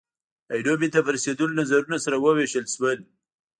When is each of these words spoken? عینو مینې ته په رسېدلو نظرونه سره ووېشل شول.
عینو 0.53 0.73
مینې 0.79 0.93
ته 0.93 0.99
په 1.05 1.09
رسېدلو 1.15 1.57
نظرونه 1.61 1.97
سره 2.05 2.15
ووېشل 2.19 2.65
شول. 2.73 2.99